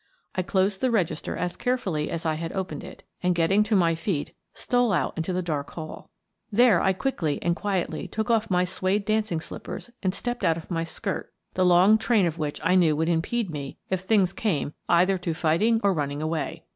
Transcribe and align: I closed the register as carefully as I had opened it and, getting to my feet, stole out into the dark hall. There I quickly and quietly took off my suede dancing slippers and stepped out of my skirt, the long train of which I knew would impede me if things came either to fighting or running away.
I 0.33 0.41
closed 0.41 0.81
the 0.81 0.89
register 0.89 1.37
as 1.37 1.55
carefully 1.55 2.09
as 2.09 2.25
I 2.25 2.33
had 2.33 2.51
opened 2.53 2.83
it 2.83 3.03
and, 3.21 3.35
getting 3.35 3.61
to 3.65 3.75
my 3.75 3.93
feet, 3.93 4.33
stole 4.55 4.91
out 4.93 5.13
into 5.15 5.31
the 5.31 5.43
dark 5.43 5.69
hall. 5.75 6.09
There 6.51 6.81
I 6.81 6.91
quickly 6.91 7.39
and 7.43 7.55
quietly 7.55 8.07
took 8.07 8.31
off 8.31 8.49
my 8.49 8.65
suede 8.65 9.05
dancing 9.05 9.39
slippers 9.39 9.91
and 10.01 10.15
stepped 10.15 10.43
out 10.43 10.57
of 10.57 10.71
my 10.71 10.83
skirt, 10.83 11.31
the 11.53 11.63
long 11.65 11.99
train 11.99 12.25
of 12.25 12.39
which 12.39 12.59
I 12.63 12.73
knew 12.73 12.95
would 12.95 13.09
impede 13.09 13.51
me 13.51 13.77
if 13.91 13.99
things 13.99 14.33
came 14.33 14.73
either 14.89 15.19
to 15.19 15.35
fighting 15.35 15.79
or 15.83 15.93
running 15.93 16.23
away. 16.23 16.63